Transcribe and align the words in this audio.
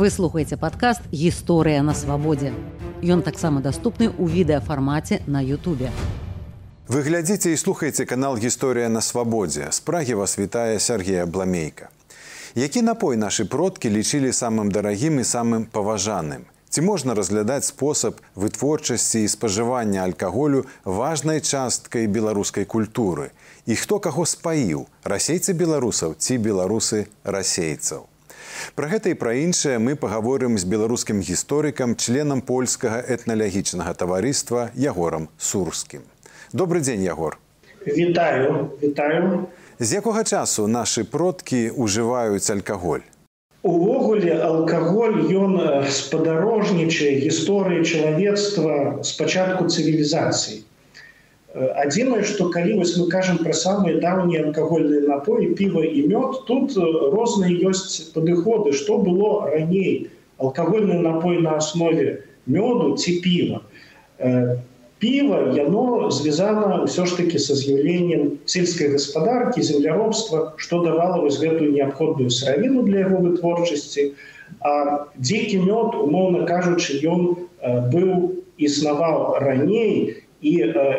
Вы 0.00 0.08
слухаеце 0.08 0.56
падкаст 0.56 1.02
гісторыя 1.12 1.82
на 1.84 1.92
свабодзе. 1.92 2.54
Ён 3.04 3.20
таксама 3.20 3.60
даступны 3.60 4.06
ў 4.08 4.32
відэафармаце 4.32 5.18
на 5.26 5.42
Ютубе. 5.44 5.90
Вы 6.88 7.02
глядзіце 7.04 7.52
і 7.52 7.58
слухаеце 7.60 8.06
канал 8.08 8.38
гісторыя 8.40 8.88
на 8.88 9.02
свабодзе. 9.04 9.68
З 9.68 9.80
прагі 9.84 10.16
вас 10.16 10.38
вітае 10.40 10.80
Сергея 10.80 11.26
Бламейка. 11.26 11.92
Які 12.56 12.80
напой 12.80 13.20
нашы 13.20 13.44
продкі 13.44 13.92
лічылі 13.92 14.32
самым 14.32 14.72
дарагім 14.72 15.20
і 15.20 15.28
самым 15.28 15.68
паважаным. 15.68 16.48
Ці 16.72 16.80
можна 16.80 17.12
разглядаць 17.12 17.68
спосаб 17.68 18.24
вытворчасці 18.40 19.20
і 19.20 19.28
спажывання 19.28 20.08
алкаголю 20.08 20.64
важнай 20.84 21.44
часткай 21.44 22.08
беларускай 22.08 22.64
культуры. 22.64 23.36
І 23.68 23.76
хто 23.76 24.00
каго 24.00 24.24
спаіў, 24.24 24.88
расейцы 25.04 25.52
беларусаў 25.52 26.16
ці 26.16 26.40
беларусы 26.40 27.04
расейцаў. 27.20 28.09
Пра 28.74 28.88
гэта 28.90 29.10
і 29.10 29.18
пра 29.20 29.34
іншае 29.40 29.78
мы 29.78 29.96
пагаворым 29.96 30.58
з 30.58 30.64
беларускім 30.64 31.20
гісторыкам, 31.20 31.96
членам 31.96 32.40
польскага 32.40 33.02
этналагічнага 33.02 33.94
таварыства 33.94 34.70
Ягорам 34.74 35.28
Сурскім. 35.38 36.02
Добры 36.52 36.80
дзень 36.80 37.02
ягор. 37.02 37.38
Вітаю 37.86 38.70
вітаю. 38.82 39.46
З 39.80 40.00
якога 40.00 40.24
часу 40.24 40.66
нашы 40.68 41.04
продкі 41.04 41.72
ўжываюць 41.72 42.50
алкаголь? 42.52 43.06
Увогуле 43.62 44.36
алкаголь 44.40 45.20
ён 45.36 45.84
спадарожнічае 45.88 47.20
гісторыі 47.24 47.84
чалавецтва 47.84 49.04
спачатку 49.04 49.68
цывілізацыі 49.68 50.64
адзінае 51.54 52.22
што 52.30 52.46
калі 52.54 52.78
вось 52.78 52.94
мы 52.96 53.08
кажам 53.10 53.38
пра 53.42 53.52
самыя 53.58 53.98
даўнія 54.02 54.46
алкагольныя 54.46 55.02
напоі 55.10 55.50
піва 55.58 55.82
і 55.82 56.06
мёд 56.06 56.46
тут 56.46 56.76
розныя 56.78 57.50
ёсць 57.70 58.14
падыходы 58.14 58.72
што 58.72 58.98
было 59.02 59.50
раней 59.50 60.10
алкагольны 60.38 61.02
напой 61.02 61.42
на 61.42 61.58
аснове 61.58 62.22
мёду 62.46 62.94
ці 62.96 63.18
піва 63.26 63.60
піва 65.02 65.40
яно 65.58 66.10
звязана 66.14 66.86
ўсё 66.86 67.08
ж 67.10 67.18
таки 67.18 67.42
са 67.42 67.58
з'яўленнем 67.58 68.38
сельскай 68.46 68.94
гаспадаркі 68.94 69.66
земляробства 69.66 70.54
што 70.54 70.84
давала 70.86 71.18
вось 71.18 71.42
гэтую 71.42 71.74
неабходную 71.74 72.30
сыравіну 72.30 72.86
для 72.86 73.10
яго 73.10 73.26
вытворчасці 73.26 74.12
а 74.62 75.10
дзікі 75.18 75.66
мёд 75.66 75.98
умоўна 76.06 76.46
кажучы 76.46 77.02
ён 77.02 77.50
быў 77.90 78.38
існаваў 78.70 79.40
раней 79.42 80.22
і 80.40 80.52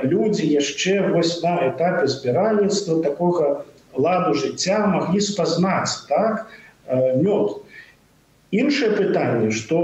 людзі 0.05 0.45
яшчэ 0.47 1.11
вось 1.13 1.41
на 1.43 1.57
этапе 1.69 2.07
збіральніцтва 2.07 3.01
такога 3.03 3.65
ладу 3.97 4.33
жыцця 4.37 4.85
маглі 4.87 5.21
спазнаць 5.21 6.05
так 6.09 6.47
мёд. 6.89 7.61
Іншае 8.51 8.91
пытанне 8.97 9.51
што 9.55 9.77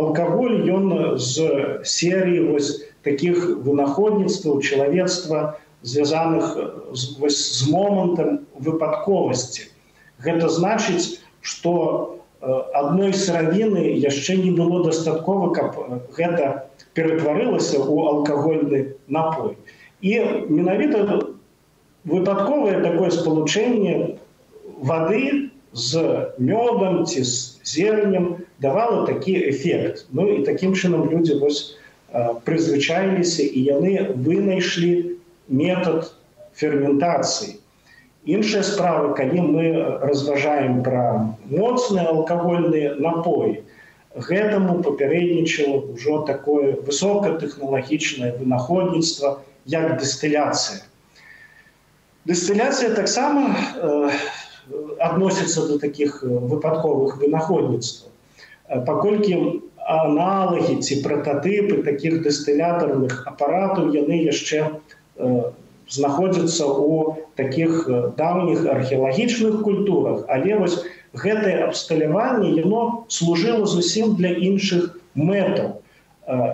алкаголь 0.00 0.64
ён 0.66 1.18
з 1.20 1.46
серыі 1.84 2.48
вось 2.52 2.80
таких 3.04 3.44
вынаходніцтваў 3.66 4.62
чалавецтва 4.62 5.60
звязаных 5.82 6.56
з, 6.94 7.28
з 7.28 7.68
момантам 7.68 8.46
выпадковасці 8.54 9.68
гэта 10.22 10.48
значыць 10.48 11.20
что 11.42 12.21
адной 12.42 13.12
сыравіны 13.14 13.84
яшчэ 14.02 14.36
не 14.42 14.50
было 14.50 14.82
дастаткова 14.84 15.52
каб 15.54 15.78
гэта 16.16 16.66
ператварылася 16.94 17.78
у 17.78 18.02
алкагольны 18.12 18.98
напой 19.06 19.54
і 20.02 20.18
менавіта 20.50 21.22
выпадковае 22.04 22.82
такое 22.82 23.10
спалучэнне 23.14 24.18
воды 24.90 25.50
з 25.72 26.02
мёдам 26.38 27.06
ці 27.06 27.22
з 27.22 27.62
зернем 27.62 28.44
давала 28.58 29.06
такі 29.06 29.38
эфект 29.54 30.06
ну 30.10 30.26
і 30.26 30.42
таким 30.44 30.74
чынам 30.74 31.06
людзі 31.14 31.38
вось 31.38 31.78
прызвычаіліся 32.44 33.46
і 33.46 33.60
яны 33.70 33.92
вынайшлі 34.18 35.16
метод 35.48 36.12
ферментацыі. 36.58 37.61
Іншая 38.24 38.62
справа, 38.62 39.14
калі 39.18 39.40
мы 39.50 39.70
разважаем 39.98 40.82
пра 40.86 41.34
моцныя 41.50 42.06
алкагольныя 42.06 42.94
напоі, 42.94 43.66
гэтаму 44.14 44.78
папярэднічала 44.86 45.90
ўжо 45.90 46.22
такое 46.28 46.78
высокатэхналагічнае 46.86 48.38
вынаходніцтва 48.38 49.42
як 49.66 49.98
дыстыляцыя. 49.98 50.86
Дыстыляцыя 52.22 52.94
таксама 52.94 53.56
э, 53.58 54.10
адносіцца 55.02 55.66
да 55.66 55.78
такіх 55.82 56.22
выпадковых 56.22 57.18
вынаходніцтваў. 57.18 58.14
Паколькі 58.86 59.58
аналагі 59.82 60.78
ці 60.78 61.02
прататыпы 61.02 61.82
таких 61.82 62.22
дыстылятарных 62.22 63.26
апаратаў 63.26 63.90
яны 63.90 64.22
яшчэ 64.30 64.62
э, 64.62 65.50
знаходзяцца 65.88 66.66
у 66.66 67.16
таких 67.34 67.88
даўніх 68.16 68.66
археалагічных 68.66 69.62
культурах. 69.62 70.24
Але 70.28 70.58
вось 70.58 70.84
гэтае 71.12 71.64
абсталяванне 71.68 72.52
яно 72.56 73.04
служыла 73.08 73.66
зусім 73.66 74.16
для 74.16 74.32
іншых 74.32 74.98
мэтаў. 75.14 75.82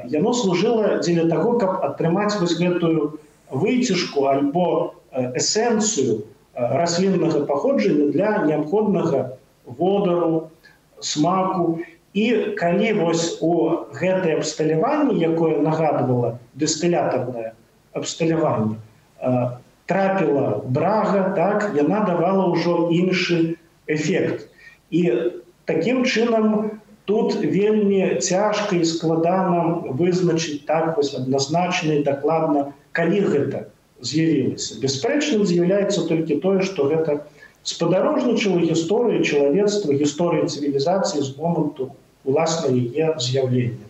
Яно 0.08 0.32
служыла 0.32 0.98
дзеля 1.02 1.28
таго 1.28 1.58
каб 1.58 1.84
атрымаць 1.84 2.40
вось 2.40 2.56
гэтую 2.58 3.20
выцяжку 3.50 4.26
альбо 4.26 4.94
эсэнцыю 5.12 6.24
расліннага 6.54 7.44
паходжання 7.46 8.10
для 8.12 8.32
неабходнага 8.44 9.38
водару 9.64 10.50
смаку. 11.00 11.78
І 12.14 12.56
калі 12.58 12.92
вось 13.04 13.38
у 13.44 13.84
гэтае 13.94 14.40
абсталяванне, 14.40 15.14
якое 15.22 15.60
нагадвала 15.62 16.38
дыстылятарнае 16.58 17.52
абсталяванне, 17.92 18.80
трапіла 19.88 20.60
брага, 20.68 21.32
так, 21.36 21.72
яна 21.76 22.04
давала 22.04 22.52
ўжо 22.52 22.92
іншы 22.92 23.56
эфект. 23.88 24.46
І 24.90 25.32
такім 25.64 26.04
чынам 26.04 26.76
тут 27.08 27.40
вельмі 27.40 28.20
цяжка 28.20 28.76
і 28.76 28.84
складана 28.84 29.80
вызначыць 29.96 30.68
так 30.68 30.96
вось 30.96 31.14
адназначна 31.16 31.98
і 31.98 32.04
дакладна, 32.04 32.76
калі 32.92 33.20
гэта 33.32 33.64
з'явілася. 34.04 34.76
Бясспрэчным 34.84 35.48
з'яўляецца 35.48 36.04
толькі 36.04 36.38
тое, 36.44 36.60
што 36.62 36.92
гэта, 36.92 37.24
спадарожнічала 37.64 38.60
гісторыі 38.60 39.24
чалавецтва 39.24 39.96
гісторыі 39.96 40.52
цывілізацыі 40.52 41.24
з 41.24 41.32
моманту 41.40 41.90
уласна 42.28 42.76
яе 42.76 43.16
з'яўлення 43.16 43.87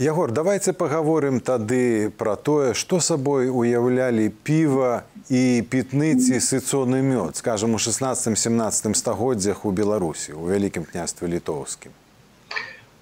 Ягор 0.00 0.30
давайте 0.32 0.72
паговорым 0.72 1.42
тады 1.44 2.08
пра 2.16 2.32
тое 2.40 2.72
што 2.72 3.00
сабой 3.04 3.50
уяўлялі 3.52 4.30
піва 4.48 5.04
і 5.28 5.60
пітныці 5.68 6.40
сыцоны 6.40 7.02
мёд 7.04 7.36
скажем 7.36 7.76
у 7.76 7.80
16-17 7.84 8.96
стагоддзях 8.96 9.66
у 9.68 9.72
беларусі 9.76 10.32
у 10.40 10.48
вялікім 10.48 10.88
княстве 10.88 11.28
літоўскім. 11.28 11.92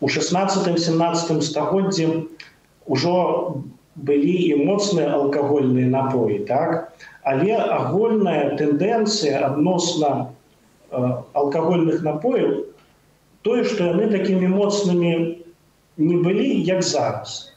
У 0.02 0.10
16-17 0.10 1.38
стагоддзе 1.46 2.26
ўжо 2.90 3.14
былі 3.94 4.34
і 4.50 4.66
моцныя 4.66 5.14
алкагольныя 5.22 5.86
напоі 5.86 6.42
так? 6.50 6.98
Але 7.22 7.62
агульная 7.62 8.58
тэндэнцыя 8.58 9.46
адносна 9.46 10.34
э, 10.90 11.22
алкагольных 11.30 12.02
напояў 12.02 12.66
тое 13.46 13.62
што 13.62 13.94
яны 13.94 14.10
такімі 14.10 14.50
моцнымі 14.50 15.37
не 15.98 16.16
былі 16.16 16.48
як 16.62 16.82
зараз. 16.82 17.52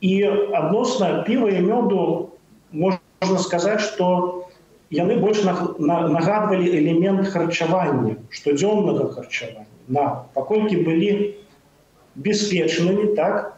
І 0.00 0.24
адносна 0.56 1.22
піва 1.28 1.50
і 1.52 1.60
мёду 1.64 2.02
можна 2.72 3.38
сказаць 3.40 3.84
што 3.84 4.44
яны 4.90 5.16
больш 5.20 5.44
нагадвалі 5.44 6.68
элемент 6.80 7.28
харчавання 7.28 8.16
штодзённага 8.30 9.12
харчавання. 9.14 9.72
На 9.88 10.26
паколькі 10.34 10.82
былі 10.82 11.36
бяспечнымі 12.16 13.14
так 13.16 13.52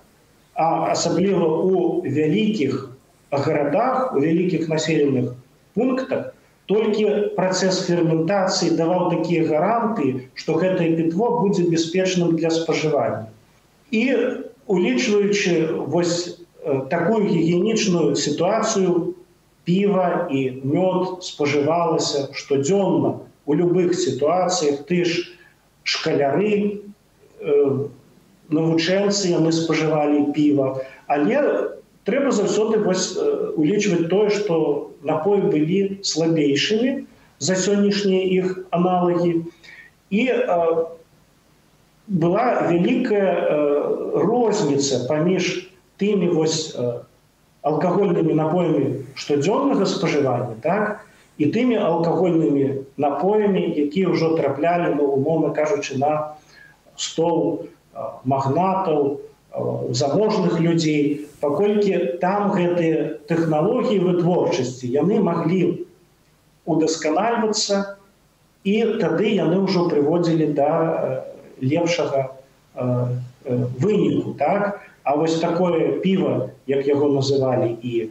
а 0.54 0.90
асабліва 0.90 1.46
у 1.46 2.02
вялікіх 2.02 2.90
гарадах 3.30 4.14
у 4.16 4.20
вялікіх 4.20 4.69
населеных 4.69 5.34
пунктах 5.78 6.34
толькі 6.66 7.30
працэс 7.38 7.86
ферментацыі 7.86 8.75
даваў 8.80 9.10
такія 9.14 9.46
гаранты 9.46 10.28
што 10.34 10.58
гэтае 10.58 10.96
пітво 10.98 11.30
будзе 11.40 11.69
бяспечным 11.70 12.34
для 12.36 12.50
спажывання 12.50 13.28
і 13.90 14.05
улічваючы 14.67 15.73
вось 15.88 16.40
такую 16.90 17.25
гігіенічную 17.26 18.17
сітуацыю 18.17 19.14
піва 19.64 20.29
і 20.32 20.61
мёд 20.64 21.25
спажывалася 21.25 22.29
штодзённа 22.32 23.25
у 23.46 23.55
любых 23.55 23.94
сітуацыях 23.94 24.85
ты 24.85 25.05
ж 25.05 25.32
шкаляры 25.82 26.85
навучэнцы 28.49 29.32
яны 29.32 29.52
спажывалі 29.52 30.32
піва 30.37 30.85
але 31.06 31.40
трэба 32.08 32.32
заўсёды 32.32 32.81
улічваць 33.56 34.08
тое 34.12 34.29
што 34.32 34.56
напоі 35.05 35.49
былі 35.52 35.81
слабейшымі 36.02 37.08
за 37.38 37.55
сённяшнія 37.55 38.25
іх 38.40 38.58
аналагі. 38.70 39.44
І 40.11 40.23
была 42.08 42.69
вялікая 42.72 43.37
розніца 44.16 45.05
паміж 45.08 45.69
тымі 46.00 46.32
вось 46.32 46.72
алкагольнымі 47.69 48.32
напоямі 48.32 49.05
штодзённага 49.14 49.84
спажывання 49.84 50.56
так 50.64 51.05
і 51.37 51.52
тымі 51.52 51.76
алкагольнымі 51.76 52.88
напоямі 52.96 53.62
якія 53.84 54.08
ўжо 54.08 54.34
траплялі 54.40 54.96
ну, 54.96 55.20
умоўна 55.20 55.52
кажучы 55.52 56.00
на 56.00 56.34
стол 56.96 57.69
магнатаў 58.25 59.20
заможных 59.93 60.61
людзей 60.61 61.28
паколькі 61.44 62.19
там 62.25 62.56
гэтыя 62.56 63.20
тэхналогіі 63.28 64.00
вытворчасці 64.08 64.88
яны 64.96 65.20
маглі 65.20 65.84
удасканальвацца 66.64 68.00
і 68.64 68.76
тады 69.02 69.28
яны 69.37 69.64
ўжо 69.69 69.88
прыводзілі 69.93 70.52
да 70.56 70.72
лепшага 71.60 72.34
выніку 73.44 74.34
так? 74.38 74.81
А 75.02 75.16
вось 75.16 75.40
такое 75.40 76.00
піва 76.05 76.50
як 76.66 76.87
яго 76.87 77.08
называлі 77.08 77.72
і 77.82 78.10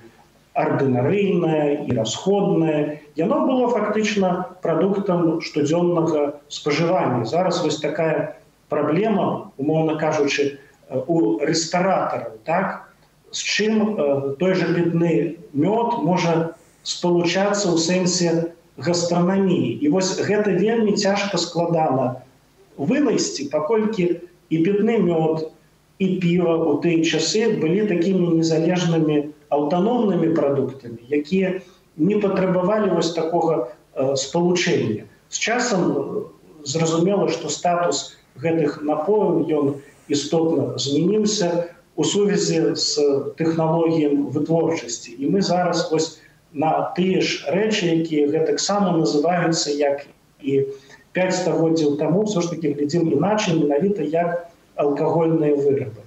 ардынарыйнае 0.58 1.86
і 1.86 1.94
расходнае 1.94 3.06
яно 3.16 3.46
было 3.46 3.70
фактычна 3.70 4.58
прадуктам 4.66 5.42
штодзённага 5.42 6.42
спажывання. 6.50 7.26
Зараз 7.26 7.62
вось 7.62 7.78
такая 7.78 8.42
праблема 8.70 9.54
умоўна 9.58 10.02
кажучы 10.02 10.58
у 10.90 11.38
рэстаратараў 11.38 12.42
так? 12.44 12.90
З 13.32 13.44
чым 13.44 14.36
той 14.42 14.56
жа 14.58 14.74
бедны 14.74 15.38
мёд 15.54 16.02
можа 16.02 16.58
спалучацца 16.82 17.70
ў 17.70 17.78
сэнсе 17.78 18.30
гастранаміі. 18.78 19.78
І 19.84 19.90
вось 19.94 20.18
гэта 20.18 20.58
вельмі 20.58 20.98
цяжка 20.98 21.38
складана 21.38 22.24
вынайсці 22.78 23.50
паколькі 23.54 24.22
і 24.50 24.56
пітны 24.64 24.98
мёд 25.04 25.50
і 26.00 26.08
піва 26.22 26.54
у 26.72 26.78
тыя 26.84 27.02
часы 27.02 27.58
былі 27.62 27.88
такімі 27.90 28.38
незалежнымі 28.38 29.18
аўтаномнымі 29.50 30.34
прадуктамі 30.38 31.02
якія 31.10 31.60
не 31.98 32.22
патрабавалі 32.22 32.94
вось 32.94 33.14
такога 33.18 33.74
спалучэння 33.98 35.10
з 35.30 35.38
часам 35.40 36.28
зразумела 36.64 37.28
што 37.34 37.50
статус 37.50 38.18
гэтых 38.38 38.82
напояў 38.86 39.48
ён 39.60 39.74
істотна 40.08 40.78
змяніўся 40.78 41.50
у 41.98 42.04
сувязі 42.06 42.78
з 42.78 43.34
тэхналогіям 43.42 44.30
вытворчасці. 44.34 45.18
І 45.18 45.34
мы 45.34 45.42
зараз 45.42 45.90
вось 45.92 46.22
на 46.54 46.94
тыя 46.94 47.22
ж 47.26 47.50
рэчы 47.50 47.90
якія 48.06 48.30
гэтаксама 48.30 48.94
называюцца 49.02 49.74
як 49.74 50.06
і 50.42 50.70
5 51.18 51.34
стагоддзяў 51.34 51.98
таму 51.98 52.24
все 52.30 52.46
ж 52.46 52.54
таки 52.54 52.74
глядзім 52.78 53.10
іначай 53.10 53.58
менавіта 53.58 54.06
як 54.06 54.46
алкагольныя 54.78 55.58
вырабы. 55.58 56.06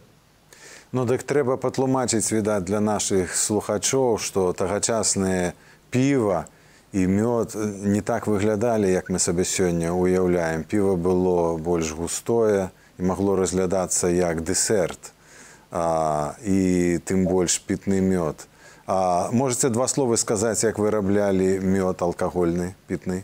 Ну 0.95 1.03
дык 1.07 1.27
трэба 1.27 1.59
патлумачыць 1.59 2.31
відаць 2.31 2.63
для 2.71 2.79
нашых 2.79 3.35
слухачоў 3.35 4.19
што 4.23 4.53
тагачасныя 4.55 5.53
піва 5.91 6.47
і 6.95 7.07
мёд 7.07 7.55
не 7.95 8.03
так 8.07 8.31
выглядалі 8.31 8.91
як 8.91 9.11
мы 9.11 9.19
сабе 9.19 9.43
сёння 9.43 9.91
уяўляем 9.91 10.63
піва 10.63 10.95
было 10.95 11.59
больш 11.59 11.91
густое 11.91 12.71
і 12.99 13.11
магло 13.11 13.35
разглядацца 13.35 14.11
як 14.15 14.47
дэсерт 14.47 15.11
а, 15.71 16.35
і 16.43 16.99
тым 17.07 17.27
больш 17.27 17.59
пітны 17.67 17.99
мёд. 17.99 18.47
А 18.87 19.31
можете 19.31 19.71
два 19.71 19.87
словы 19.87 20.17
сказаць, 20.17 20.65
як 20.65 20.79
выраблялі 20.79 21.59
мёд 21.63 22.03
алкагольны 22.03 22.75
пітны? 22.87 23.23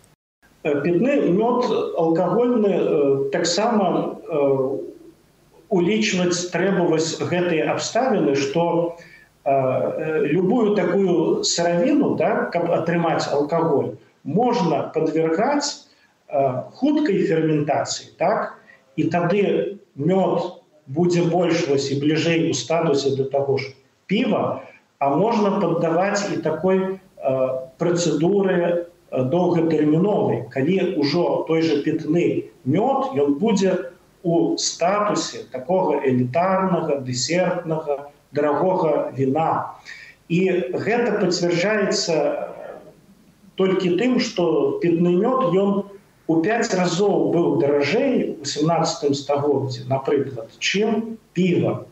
Пітны 0.67 1.31
мёд 1.31 1.69
алкагольны 1.95 3.31
таксама 3.31 4.19
улічваць 5.71 6.51
трэба 6.51 6.87
вось 6.91 7.19
гэтыя 7.23 7.71
абставіны, 7.75 8.35
што 8.35 8.97
любую 9.47 10.75
такую 10.75 11.45
сыравіну, 11.47 12.17
так, 12.19 12.51
каб 12.51 12.71
атрымаць 12.75 13.31
алкаголь, 13.31 13.95
можна 14.25 14.91
падвергаць 14.95 15.87
хуткай 16.27 17.23
ферментацыі 17.31 18.11
так? 18.19 18.59
і 18.97 19.07
тады 19.13 19.79
мёд 19.95 20.67
будзе 20.87 21.23
больш 21.31 21.69
вось 21.69 21.91
і 21.93 22.01
бліжэй 22.03 22.51
у 22.51 22.55
статусе 22.55 23.15
да 23.17 23.25
таго 23.31 23.59
ж 23.59 23.71
піва, 24.07 24.63
а 24.99 25.11
можна 25.15 25.61
паддаваць 25.61 26.31
і 26.33 26.43
такой 26.43 26.79
э, 26.79 26.99
працэдуры 27.79 28.55
э, 28.55 28.85
доўгатэрміновай 29.13 30.47
калі 30.51 30.99
ўжо 30.99 31.47
той 31.49 31.63
же 31.63 31.83
пітны 31.83 32.51
мёд 32.65 33.15
ён 33.15 33.39
будзе 33.39 33.95
у 34.27 34.59
статусе 34.59 35.47
такога 35.53 36.03
элітарнага 36.03 36.99
дэсертнага 37.07 38.11
дарагога 38.35 39.13
віна. 39.15 39.79
І 40.29 40.75
гэта 40.75 41.23
пацвярджаецца 41.23 42.15
толькі 43.55 43.95
тым 44.01 44.19
што 44.19 44.79
пітны 44.83 45.15
мёд 45.23 45.55
ён 45.55 45.71
у 46.27 46.43
5 46.43 46.75
разоў 46.75 47.31
быў 47.31 47.63
даражэй 47.63 48.35
у 48.43 48.45
17 48.45 49.15
стагоддзе 49.15 49.87
напрыклад 49.87 50.51
чым 50.59 51.19
піва 51.33 51.87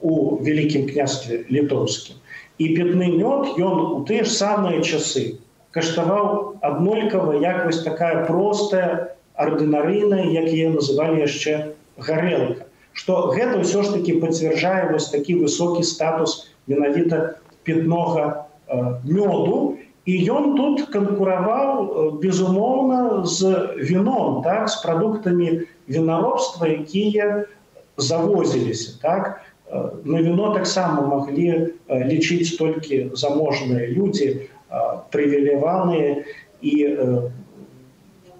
у 0.00 0.40
вялікім 0.44 0.88
княстве 0.88 1.44
літоўскім. 1.52 2.16
І 2.58 2.72
пятны 2.78 3.12
мёд 3.18 3.60
ён 3.60 3.76
у 3.98 4.04
тыя 4.08 4.24
ж 4.24 4.32
самыя 4.32 4.80
часы 4.80 5.43
каштаваў 5.74 6.56
аднолькава 6.62 7.34
як 7.42 7.66
вось 7.66 7.82
такая 7.82 8.24
простая 8.26 9.16
ардынарыйная 9.34 10.30
як 10.30 10.46
яе 10.46 10.70
называлі 10.70 11.24
яшчэ 11.26 11.74
гарэлка. 11.98 12.70
Што 12.94 13.34
гэта 13.34 13.58
ўсё 13.58 13.82
ж 13.82 13.98
таки 13.98 14.20
пацвярджае 14.22 14.94
вось 14.94 15.10
такі 15.10 15.42
высокі 15.42 15.82
статус 15.82 16.46
менавіта 16.70 17.42
пятнога 17.66 18.46
мёду. 19.02 19.78
І 20.04 20.14
ён 20.28 20.54
тут 20.56 20.92
канкураваў 20.92 22.20
безумоўна 22.20 23.24
з 23.24 23.74
віном 23.80 24.42
так 24.44 24.68
з 24.68 24.76
прадуктамі 24.84 25.64
вінаробства 25.88 26.68
якія 26.68 27.46
завозіліся 27.96 29.00
так. 29.02 29.40
На 30.04 30.22
віно 30.22 30.52
таксама 30.54 31.02
маглі 31.08 31.72
лічыць 31.88 32.54
толькі 32.60 33.10
заможныя 33.16 33.88
людзі 33.90 34.46
прывіляваныя 35.14 36.24
і 36.62 36.74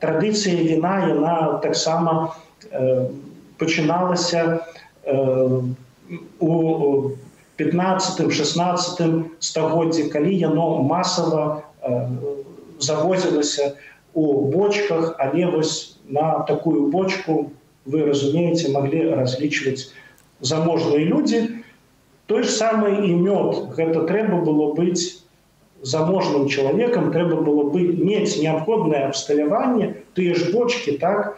традыцыя 0.03 0.65
віна 0.69 0.94
яна 1.09 1.37
таксама 1.65 2.35
пачыналася 3.59 4.61
у 6.40 6.52
15-16 7.59 9.23
стагоддзі 9.38 10.09
калі 10.14 10.33
яно 10.37 10.83
масава 10.83 11.62
завозілася 12.78 13.75
у 14.14 14.50
бочках 14.50 15.14
але 15.19 15.47
вось 15.47 15.99
на 16.09 16.40
такую 16.49 16.88
бочку 16.90 17.50
вы 17.85 18.04
разумееце 18.09 18.73
маглі 18.73 19.12
разлічваць 19.12 19.93
заможныя 20.40 21.04
людзі. 21.04 21.49
Той 22.26 22.43
ж 22.43 22.49
самы 22.49 23.04
і 23.04 23.12
мёд. 23.21 23.76
Гэта 23.76 24.09
трэба 24.09 24.40
было 24.40 24.73
быць 24.73 25.24
заможным 25.83 26.49
чалавекам 26.49 27.12
трэба 27.12 27.40
было 27.40 27.71
бы 27.71 27.83
мець 27.83 28.37
неабходнае 28.40 29.09
абсталяванне 29.09 29.95
тыя 30.14 30.35
ж 30.35 30.52
бочки 30.52 30.97
так 31.00 31.37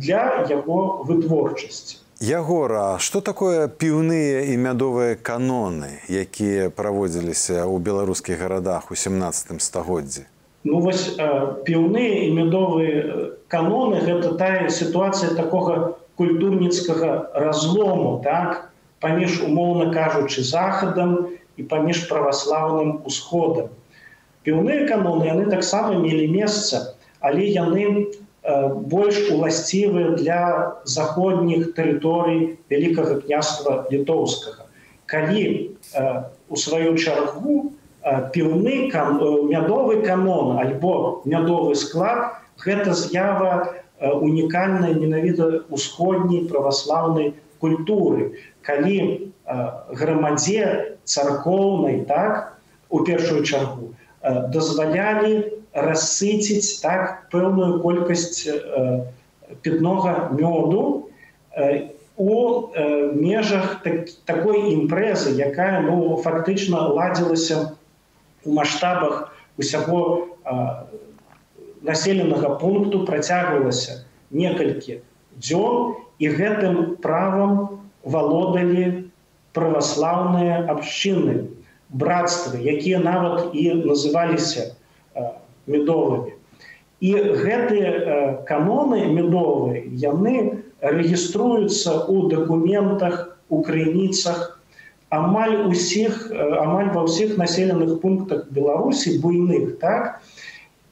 для 0.00 0.46
яго 0.50 1.04
вытворчасці 1.08 2.02
Ягора, 2.16 2.96
што 2.96 3.20
такое 3.20 3.68
піўныя 3.68 4.48
і 4.48 4.56
мядовыя 4.56 5.18
каноны, 5.20 6.00
якія 6.08 6.72
праводзіліся 6.72 7.68
ў 7.68 7.76
беларускіх 7.76 8.40
гарадах 8.40 8.88
у 8.88 8.96
17 8.96 9.60
стагоддзі? 9.60 10.24
Ну 10.64 10.80
вось 10.80 11.12
піўныя 11.68 12.24
і 12.24 12.32
мядовыя 12.40 13.28
каноны 13.52 14.00
гэта 14.00 14.32
тая 14.40 14.72
сітуацыя 14.72 15.36
такога 15.36 16.00
культурніцкага 16.16 17.36
разлому 17.36 18.24
так 18.24 18.72
паміж 19.04 19.44
умоўна 19.44 19.92
кажучы 19.92 20.40
захадам 20.40 21.36
і 21.56 21.66
паміж 21.70 22.06
праваслаўным 22.10 23.02
усходам. 23.04 23.72
Піўныя 24.46 24.86
каноны 24.88 25.26
яны 25.26 25.50
таксама 25.50 25.98
мелі 25.98 26.28
месца 26.30 26.92
але 27.20 27.46
яны 27.50 28.12
больш 28.86 29.18
уласцівыя 29.34 30.14
для 30.20 30.42
заходніх 30.84 31.74
тэрыторый 31.74 32.58
вялікага 32.70 33.18
княства 33.24 33.86
літоўскага. 33.90 34.68
Калі 35.10 35.74
у 36.48 36.56
сваю 36.56 36.94
чаргу 36.94 37.72
піўны 38.36 38.76
мядовы 39.50 40.02
канон 40.06 40.60
альбо 40.62 41.22
мядовы 41.26 41.74
склад 41.74 42.38
гэта 42.62 42.94
з'ява 42.94 43.50
на 43.66 43.86
унікальнай 44.00 44.94
менавіта 44.94 45.64
усходняй 45.70 46.44
праваслаўнай 46.48 47.32
культуры 47.60 48.36
калі 48.66 49.30
грамадзе 49.46 50.98
царкоўнай 51.04 52.02
так 52.10 52.58
у 52.90 53.04
першую 53.06 53.44
чаргу 53.44 53.94
дазвалялі 54.54 55.34
рассыціць 55.72 56.80
так 56.82 57.28
пэўную 57.30 57.80
колькасць 57.82 58.48
пятнога 59.62 60.32
мёду 60.32 61.08
у 62.16 62.72
межах 63.12 63.82
так, 63.84 64.08
такой 64.24 64.72
імпрэзы 64.74 65.36
якая 65.36 65.80
ну 65.86 66.16
фактычна 66.24 66.88
ладзілася 66.96 67.76
у 68.44 68.52
маштабах 68.56 69.36
усяго 69.58 70.28
населенага 71.82 72.56
пункту 72.58 73.04
працягвалася 73.06 74.02
некалькі 74.30 75.02
дзён 75.38 75.94
і 76.18 76.26
гэтым 76.40 76.96
правам 77.04 77.85
валодалі 78.06 79.10
праваслаўныя 79.56 80.62
абшчыны 80.70 81.36
братствы 81.90 82.62
якія 82.62 83.02
нават 83.02 83.54
і 83.54 83.82
называліся 83.86 84.72
медовымі. 85.66 86.34
І 87.00 87.10
гэтыя 87.44 88.44
каноны 88.48 89.06
медовыя 89.12 89.82
яны 90.02 90.62
рэгіструюцца 90.80 92.08
ў 92.08 92.30
дакументах 92.32 93.38
у 93.48 93.62
крыніцах 93.66 94.60
амаль 95.10 95.68
усіх 95.70 96.30
амаль 96.34 96.90
ва 96.94 97.06
ўсіх 97.06 97.36
населеных 97.38 98.00
пунктах 98.02 98.48
беларусі 98.50 99.18
буйных 99.22 99.78
так 99.82 100.22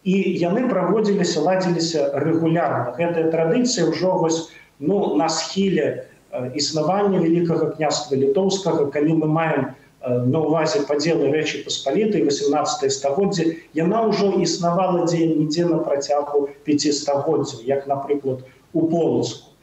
і 0.05 0.15
яны 0.39 0.69
праводзіліся 0.69 1.41
ладзіліся 1.41 2.13
рэгулярна. 2.21 2.93
Гэтая 2.99 3.33
традыцыя 3.33 3.89
ўжо 3.89 4.19
вось 4.21 4.53
ну 4.79 5.17
на 5.17 5.29
схіле 5.29 6.07
існавання 6.55 7.19
великкага 7.19 7.71
княства 7.77 8.17
літоўскага 8.17 8.91
калі 8.91 9.23
мы 9.23 9.27
маем 9.31 9.73
на 10.05 10.39
увазе 10.45 10.85
падзелы 10.89 11.31
рэчы 11.33 11.65
паспалітай 11.65 12.27
18 12.27 12.93
стагоддзя 12.93 13.57
яна 13.79 14.05
ўжо 14.11 14.35
існавала 14.47 15.07
дзе 15.09 15.25
нідзе 15.33 15.65
на 15.71 15.81
працягу 15.87 16.49
5 16.69 16.93
стагоддзяў 16.93 17.65
як 17.65 17.87
напрыклад 17.89 18.45
у 18.73 18.87
полацку 18.91 19.55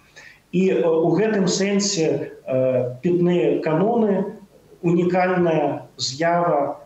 і 0.52 0.64
у 0.84 1.10
гэтым 1.16 1.48
сэнсе 1.48 2.08
пітныя 3.04 3.60
каноны 3.62 4.36
унікальная 4.82 5.88
з'ява 5.98 6.82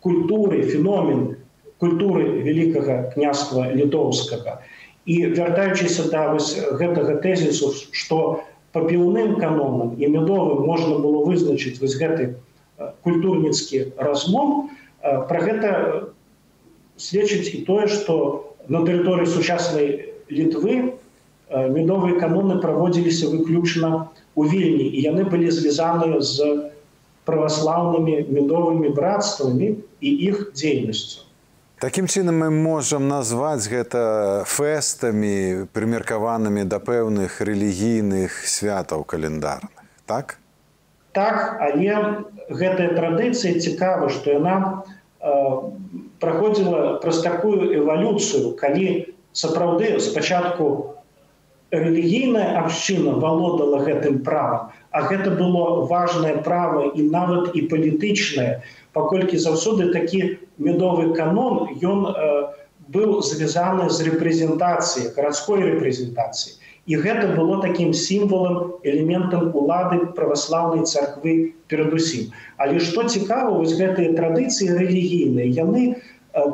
культуры 0.00 0.62
феномен 0.62 1.36
культуры 1.82 2.42
великкага 2.46 3.10
княства 3.14 3.66
літоўскага 3.72 4.62
і 5.08 5.16
вяртаючыся 5.34 6.06
да 6.12 6.30
вось 6.32 6.54
гэтага 6.78 7.18
тэзісу 7.24 7.72
што 7.90 8.44
па 8.72 8.84
піўным 8.84 9.36
канонам 9.40 9.96
і 9.96 10.10
медовым 10.12 10.66
можна 10.68 10.98
было 11.04 11.24
вызначыць 11.24 11.78
вось 11.80 11.96
гэты 12.00 12.34
культурніцкі 13.06 13.84
размон 13.96 14.68
пра 15.02 15.38
гэта 15.46 15.70
сведчыць 16.96 17.54
і 17.54 17.64
тое 17.68 17.86
што 17.92 18.18
на 18.68 18.84
тэрыторыі 18.88 19.30
сучаснай 19.34 20.12
літвы 20.30 20.98
медовыя 21.50 22.20
каноны 22.20 22.58
праводзіліся 22.64 23.30
выключна 23.32 23.92
у 24.34 24.44
вільні 24.44 24.88
і 24.90 25.06
яны 25.06 25.24
былі 25.32 25.48
звязаныя 25.60 26.20
з 26.20 26.50
праваслаўнымі 27.28 28.28
медовымі 28.28 28.92
братствамі 28.98 29.72
і 30.00 30.12
іх 30.28 30.52
дзейнасцю 30.52 31.27
Такім 31.78 32.08
чынам 32.10 32.40
мы 32.42 32.50
можам 32.50 33.04
назваць 33.06 33.70
гэта 33.70 34.42
фэстамі 34.50 35.70
прымеркаванымі 35.70 36.64
да 36.66 36.80
пэўных 36.82 37.38
рэлігійных 37.38 38.34
святаў 38.50 39.04
календарных. 39.06 39.70
Так? 40.02 40.42
Так 41.14 41.62
але 41.62 42.26
гэтая 42.50 42.98
традыцыя 42.98 43.62
цікава 43.62 44.10
што 44.10 44.34
яна 44.34 44.56
э, 45.22 45.30
праходзіла 46.18 46.98
праз 46.98 47.22
такую 47.22 47.70
эвалюцыю 47.70 48.58
калі 48.58 49.14
сапраўды 49.30 50.02
спачатку 50.02 50.98
рэлігійная 51.70 52.58
абшчына 52.58 53.14
валодала 53.22 53.78
гэтым 53.86 54.26
правам 54.26 54.74
а 54.90 55.06
гэта 55.06 55.30
было 55.30 55.86
важнае 55.86 56.42
права 56.42 56.90
і 56.90 57.06
нават 57.06 57.54
і 57.54 57.70
палітычнае 57.70 58.66
паколькі 58.98 59.38
заўсёды 59.38 59.92
такі 59.94 60.42
медовы 60.58 61.14
канон 61.14 61.78
ён 61.82 62.06
э, 62.10 62.14
быў 62.88 63.20
звязаны 63.22 63.88
з 63.90 64.08
рэпрэзентацыяй 64.08 65.12
гарадской 65.16 65.62
рэпрэзентацыі 65.62 66.58
і 66.88 66.96
гэта 67.04 67.36
было 67.36 67.60
такім 67.60 67.92
сімвалам 67.92 68.80
элементам 68.82 69.52
улады 69.52 70.00
праваслаўнай 70.16 70.88
царквы 70.88 71.52
перадусім. 71.68 72.32
Але 72.56 72.80
што 72.80 73.04
цікава 73.04 73.60
вось 73.60 73.76
гэтыя 73.76 74.16
традыцыі 74.16 74.72
рэлігійныя 74.72 75.52
яны 75.52 75.82
э, 75.92 75.96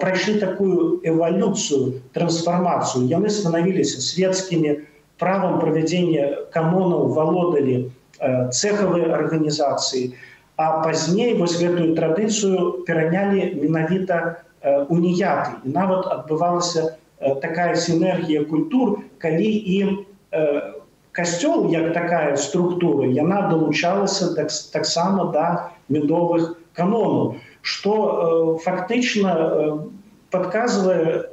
прайшлі 0.02 0.40
такую 0.42 1.00
эвалюцыю 1.06 2.02
трансфармацыю. 2.18 3.06
Яны 3.06 3.30
станавіліся 3.30 4.02
светецкімі 4.02 4.82
правам 5.22 5.62
правядзення 5.62 6.50
канонаў 6.50 7.14
валодалі 7.14 7.76
э, 7.78 8.50
цехавыя 8.50 9.14
арганізацыі. 9.14 10.10
і 10.10 10.33
А 10.56 10.82
пазней 10.84 11.34
вось 11.34 11.58
гэтую 11.58 11.94
традыцыю 11.98 12.84
перанялі 12.86 13.58
менавіта 13.58 14.44
уніяты. 14.88 15.58
І 15.66 15.74
нават 15.74 16.06
адбывалася 16.06 16.96
такая 17.42 17.74
сінергія 17.74 18.44
культур, 18.44 19.00
калі 19.18 19.50
і 19.50 20.06
касцёл 21.12 21.70
як 21.70 21.92
такая 21.94 22.36
структура 22.36 23.06
яна 23.06 23.48
далучалася 23.50 24.34
таксама 24.72 25.30
да 25.32 25.70
медовых 25.88 26.54
канонаў, 26.74 27.36
што 27.62 28.58
фактычна 28.64 29.34
падказвае 30.30 31.30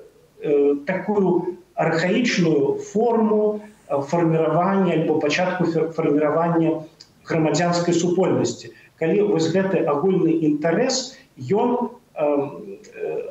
такую 0.85 1.57
архаічную 1.75 2.77
форму 2.77 3.61
фарміравання 3.89 4.93
альбо 4.93 5.19
пачатку 5.19 5.65
фарміравання 5.97 6.81
грамадзянскай 7.25 7.93
супольнасці 7.93 8.73
калі 9.01 9.33
вось 9.33 9.49
гэты 9.49 9.81
агульны 9.89 10.37
інтарэс 10.51 11.17
ён 11.49 11.89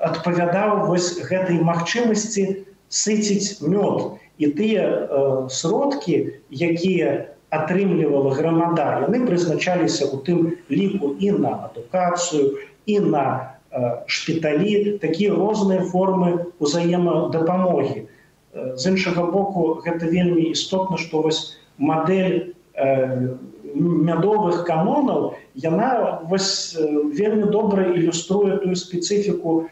адпавядаў 0.09 0.87
вось 0.91 1.15
гэтай 1.31 1.61
магчымасці 1.63 2.67
сыціць 2.91 3.63
мёд. 3.63 4.19
І 4.41 4.51
тыя 4.57 4.83
э, 4.83 5.49
сродкі 5.53 6.41
якія 6.51 7.29
атрымлівала 7.53 8.33
грамада 8.35 9.05
яны 9.05 9.27
прызначаліся 9.29 10.09
ў 10.09 10.17
тым 10.27 10.39
ліку 10.73 11.13
і 11.21 11.31
на 11.45 11.53
адукацыю 11.69 12.57
і 12.87 12.97
на 13.15 13.25
э, 13.71 14.01
шпіталі 14.07 14.97
такія 15.05 15.37
розныя 15.37 15.85
формы 15.93 16.51
узаемадапамогі 16.59 18.09
з 18.55 18.83
іншага 18.91 19.29
боку 19.29 19.83
гэта 19.85 20.09
вельмі 20.09 20.51
істотна 20.57 20.97
што 20.97 21.23
вось 21.29 21.61
мадэль 21.77 22.39
э, 22.41 22.60
мядовых 22.77 24.65
канонаў 24.65 25.35
яна 25.55 26.23
вось 26.31 26.77
вельмі 26.79 27.51
добра 27.51 27.85
ілюструе 27.93 28.59
тую 28.63 28.75
спецыфіку 28.75 29.69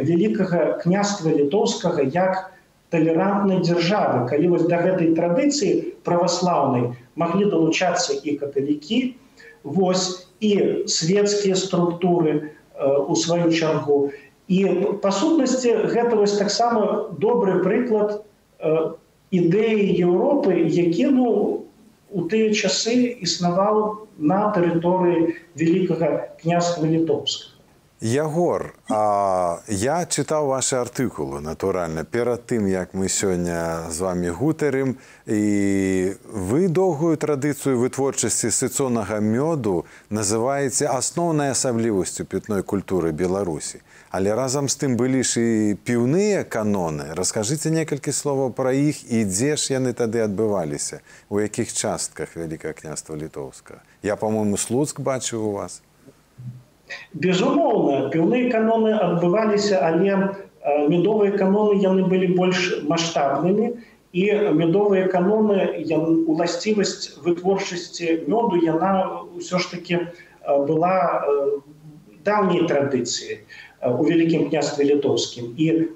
великкага 0.00 0.78
княства 0.82 1.30
літоўскага 1.32 2.02
як 2.02 2.52
талерантнай 2.92 3.64
дзяржавы. 3.64 4.28
Калі 4.28 4.52
вось 4.52 4.68
да 4.68 4.76
гэтай 4.84 5.16
традыцыі 5.16 5.96
праваслаўнай 6.04 6.92
маглі 7.16 7.48
далучацца 7.48 8.12
і 8.12 8.36
каталікі 8.36 9.16
вось 9.64 10.28
і 10.40 10.84
светецкія 10.86 11.56
структуры 11.56 12.52
у 13.08 13.16
сваю 13.16 13.48
чаргу. 13.52 14.12
І 14.48 14.98
па 15.00 15.10
сутнасці 15.10 15.88
гэта 15.88 16.20
вось 16.20 16.36
таксама 16.36 17.08
добры 17.16 17.64
прыклад 17.64 18.20
ідэі 19.32 19.88
Еўропы 20.04 20.68
які 20.68 21.08
ну 21.16 21.64
у 22.12 22.26
тыя 22.32 22.48
часы 22.52 22.94
існаваў 23.26 23.80
на 24.32 24.40
тэрыторыі 24.56 25.32
великкага 25.62 26.12
княства 26.42 26.92
літоўска 26.94 27.51
Ягор 28.02 28.74
а 28.90 29.62
я 29.68 30.02
чытаў 30.02 30.48
ваши 30.50 30.74
артыкулы 30.74 31.38
натуральна 31.38 32.02
перад 32.02 32.42
тым 32.50 32.66
як 32.66 32.94
мы 32.98 33.06
сёння 33.06 33.86
з 33.94 34.02
вами 34.02 34.26
гутарым 34.26 34.98
і 35.30 36.16
вы 36.26 36.66
доўгую 36.66 37.14
традыцыю 37.14 37.78
вытворчасці 37.78 38.50
сыцонага 38.50 39.22
мёду 39.22 39.86
называеце 40.10 40.90
асноўнай 40.90 41.54
асаблівасцю 41.54 42.26
пітной 42.26 42.66
культуры 42.66 43.12
беларусі 43.14 43.78
але 44.10 44.34
разам 44.34 44.66
з 44.66 44.82
тым 44.82 44.98
былі 44.98 45.22
ж 45.22 45.38
і 45.38 45.78
піўныя 45.86 46.42
каноны 46.42 47.14
расскажыце 47.14 47.70
некалькі 47.70 48.10
словаў 48.10 48.50
пра 48.50 48.74
іх 48.74 49.06
і 49.14 49.22
дзе 49.30 49.54
ж 49.54 49.78
яны 49.78 49.94
тады 49.94 50.26
адбываліся 50.26 50.98
у 51.30 51.38
якіх 51.38 51.70
частках 51.70 52.34
вялікае 52.34 52.74
княства 52.74 53.14
літоўска 53.14 53.78
я 54.02 54.18
по-моему 54.18 54.58
слуцк 54.58 54.98
бачыў 54.98 55.46
у 55.46 55.54
вас 55.62 55.82
Безумоўна, 57.14 58.10
піўныя 58.14 58.50
каноны 58.52 58.92
адбываліся, 59.06 59.80
але 59.88 60.34
медовыя 60.92 61.32
каноны 61.38 61.80
яны 61.82 62.06
былі 62.12 62.34
больш 62.38 62.68
маштабнымі 62.90 63.72
і 64.12 64.24
медовыя 64.60 65.08
каноны 65.08 65.66
уласцівасць 66.28 67.18
вытворчасці 67.24 68.22
мёду 68.28 68.62
яна 68.62 68.92
ўсё 69.34 69.58
ж 69.58 69.74
таки 69.74 70.00
была 70.70 70.96
даўняй 72.22 72.68
традыцыі. 72.70 73.42
у 73.82 74.04
вялікім 74.06 74.48
княстве 74.48 74.84
літоўскім 74.84 75.54
і 75.58 75.66
э, 75.74 75.86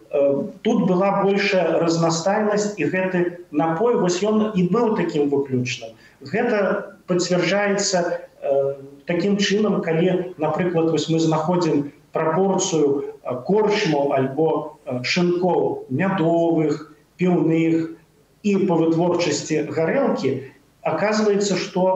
тут 0.62 0.87
была 0.91 1.23
большая 1.23 1.79
разнастайнасць 1.79 2.75
і 2.83 2.91
гэты 2.91 3.47
напой 3.50 3.95
вось 4.03 4.19
ён 4.26 4.50
і 4.59 4.67
быў 4.75 4.97
такім 4.99 5.31
выключным 5.31 5.95
гэта 6.21 6.99
пацвярджаецца 7.07 7.99
э, 8.03 8.75
такім 9.07 9.37
чынам 9.39 9.81
калі 9.87 10.35
напрыклад 10.43 10.91
вось 10.95 11.09
мы 11.13 11.19
знаходзім 11.23 11.93
прапорцыю 12.17 13.17
корчмаў 13.49 14.13
альбо 14.19 14.49
шынкоў 15.03 15.87
мядовых 15.91 16.81
піўных 17.21 17.97
і 18.47 18.53
па 18.71 18.75
вытворчасці 18.83 19.63
гарэлкі 19.79 20.33
оказывается 20.83 21.57
что 21.57 21.87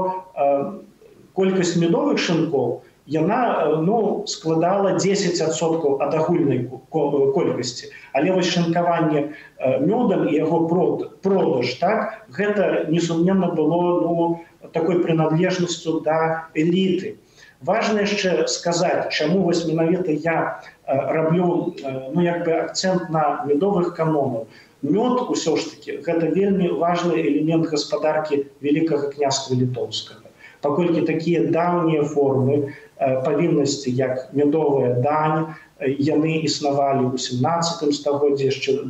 колькасць 1.34 1.76
медовых 1.82 2.18
шынкоў 2.18 2.80
яна 3.10 3.38
ну 3.82 4.24
складала 4.26 4.94
10соткаў 5.02 5.98
ад 6.04 6.14
агульнай 6.14 6.68
колькасці. 6.90 7.90
Але 8.14 8.32
вось 8.36 8.50
шанкаванне 8.54 9.34
мёдам 9.82 10.28
і 10.28 10.36
яго 10.36 10.66
прод 10.70 11.22
продаж 11.22 11.74
так 11.80 12.26
гэта 12.30 12.86
несумненна 12.88 13.50
было 13.50 13.80
ну 14.04 14.40
такой 14.72 15.02
прыналежнасцю 15.02 16.00
да 16.04 16.48
эліты 16.54 17.16
важно 17.60 18.04
яшчэ 18.04 18.46
сказаць 18.48 19.12
чаму 19.12 19.42
вось 19.44 19.66
менавіта 19.68 20.12
я 20.12 20.62
раблю 20.86 21.74
ну 22.12 22.22
як 22.22 22.44
бы 22.44 22.52
акцент 22.60 23.10
на 23.10 23.44
медовых 23.44 23.94
канонаў 23.96 24.46
мёд 24.82 25.28
усё 25.28 25.56
ж 25.56 25.70
таки 25.72 25.96
гэта 26.06 26.32
вельмі 26.36 26.72
важны 26.82 27.20
элемент 27.20 27.68
гаспадаркі 27.72 28.44
великкага 28.60 29.12
княства 29.12 29.54
літоўскага 29.54 30.28
паколькі 30.60 31.04
такія 31.08 31.44
даўнія 31.56 32.04
формы 32.04 32.72
павіннасці 33.00 33.92
як 33.96 34.32
медовая 34.32 34.94
дань 35.04 35.54
яны 35.80 36.44
існавалі 36.48 37.12
ў 37.12 37.16
17 37.16 37.94
стагоддзе 37.96 38.52
яшчэ 38.52 38.88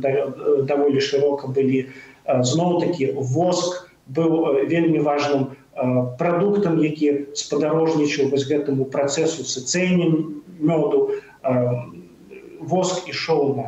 даволі 0.67 0.99
шырока 0.99 1.47
былі 1.47 1.87
зноў-такі 2.27 3.15
воск 3.35 3.87
быў 4.07 4.67
вельмі 4.67 4.99
важным 4.99 5.55
прадуктам 6.19 6.79
які 6.83 7.27
спадарожнічаў 7.33 8.31
вось 8.31 8.47
гэтаму 8.47 8.85
працэсу 8.91 9.47
сыцэнем 9.47 10.43
мёду 10.59 11.15
воск 12.59 13.07
ішоў 13.07 13.55
на 13.55 13.67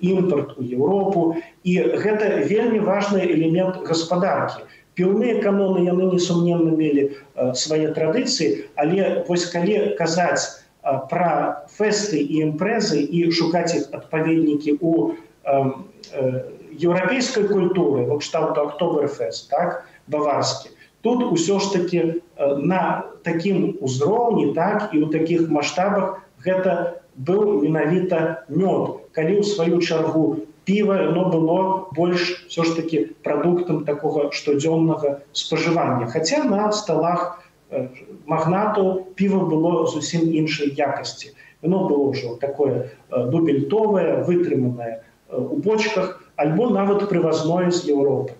імпорт 0.00 0.56
у 0.58 0.62
Еўропу. 0.64 1.36
І 1.62 2.00
гэта 2.00 2.46
вельмі 2.48 2.80
важны 2.80 3.20
элемент 3.20 3.84
гаспадаркі. 3.84 4.64
Піўныя 4.98 5.40
каноны 5.40 5.84
яны 5.88 6.12
несумненна 6.12 6.72
мелі 6.76 7.04
э, 7.08 7.54
свае 7.56 7.96
традыцыі 7.96 8.68
але 8.76 9.24
вось 9.28 9.46
калі 9.48 9.96
казаць 9.96 10.60
э, 10.84 10.92
пра 11.08 11.64
фэсты 11.72 12.20
і 12.20 12.44
імпрэзы 12.48 13.00
і 13.00 13.30
шукаць 13.32 13.72
іх 13.72 13.88
адпаведнікі 13.96 14.76
у 14.84 14.92
э, 15.08 15.72
э, 16.12 16.44
еўрапейскай 16.76 17.48
культуры 17.48 18.04
кшталту 18.20 18.68
актоберфест 18.68 19.48
так 19.48 19.88
баварскі 20.12 20.76
тут 21.02 21.32
усё 21.32 21.58
ж 21.58 21.72
таки 21.72 22.22
на 22.38 23.02
такім 23.22 23.76
узроўні 23.80 24.54
так 24.54 24.90
і 24.94 25.02
ў 25.02 25.10
такіх 25.10 25.50
маштабах 25.50 26.22
гэта 26.42 27.02
быў 27.18 27.62
менавіта 27.62 28.46
мёд. 28.48 29.04
Калі 29.12 29.42
ў 29.42 29.44
сваю 29.44 29.82
чаргу 29.82 30.46
піва 30.64 30.96
оно 31.10 31.28
было 31.28 31.58
больш 31.92 32.46
все 32.48 32.62
ж 32.62 32.74
таки 32.78 33.14
прадуктам 33.22 33.84
такого 33.84 34.30
штодзённага 34.30 35.20
спажывання. 35.32 36.06
Хотя 36.06 36.44
на 36.44 36.72
столах 36.72 37.42
э, 37.70 37.88
магнату 38.26 39.06
піва 39.14 39.42
было 39.44 39.86
зусім 39.86 40.30
іншай 40.34 40.70
якасці. 40.74 41.34
Оно 41.62 41.86
было 41.86 42.10
ўжо 42.10 42.38
такое 42.38 42.90
дубельтовое 43.10 44.22
вытрыманае 44.22 45.02
у 45.32 45.56
бочках 45.56 46.22
альбо 46.36 46.70
нават 46.70 47.08
прывазное 47.08 47.70
з 47.70 47.86
Еўропы 47.88 48.34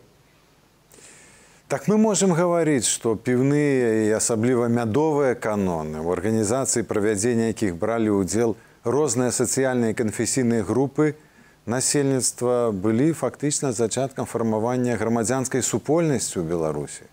Так 1.73 1.89
мы 1.89 1.97
можем 1.97 2.35
гаварыць, 2.37 2.85
што 2.85 3.15
піўныя 3.17 4.05
і 4.05 4.09
асабліва 4.13 4.67
мядовыя 4.69 5.33
каноны 5.33 6.03
у 6.05 6.11
арганізацыі 6.13 6.85
правядзення 6.85 7.47
якіх 7.49 7.79
бралі 7.81 8.13
ўдзел 8.13 8.53
розныя 8.85 9.33
сацыяльныя 9.33 9.97
канфесійныя 9.97 10.67
групы, 10.69 11.17
насельніцтва 11.65 12.77
былі 12.77 13.17
фактычна 13.17 13.73
зачаткам 13.73 14.29
фармавання 14.29 14.99
грамадзянскай 15.01 15.65
супольнасці 15.65 16.45
ў 16.45 16.53
беларусі. 16.53 17.09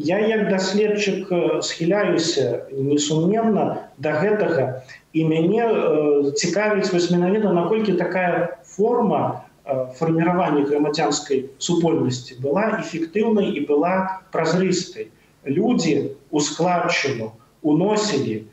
Я 0.00 0.24
як 0.24 0.48
даследчык 0.48 1.28
схіляюся 1.60 2.64
несумненна 2.72 3.92
да 4.00 4.16
гэтага 4.24 4.88
і 5.12 5.28
мяне 5.28 6.32
цікавіць 6.32 6.88
вось 6.96 7.12
менавіта 7.12 7.52
наколькі 7.52 7.92
такая 8.00 8.56
форма 8.64 9.44
фарміравання 9.68 10.64
грамадзянскай 10.68 11.44
супольнасці 11.58 12.38
была 12.44 12.80
эфектыўнай 12.80 13.52
і 13.60 13.64
была 13.68 14.22
празрыстай 14.32 15.08
людзі 15.44 16.16
у 16.30 16.40
складчыну 16.40 17.32
уносілі 17.62 18.48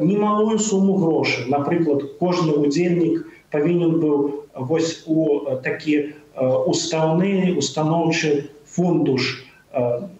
немалую 0.00 0.58
суму 0.58 0.96
грошай 1.02 1.50
напрыклад 1.50 2.06
кожны 2.22 2.54
удзельнік 2.62 3.26
павінен 3.50 3.98
быў 3.98 4.46
вось 4.70 5.02
у 5.06 5.58
такі 5.66 6.14
устаўны 6.38 7.56
устаноўчы 7.58 8.50
фундуш 8.64 9.42